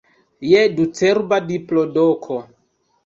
[0.51, 2.41] Je ducerba diplodoko!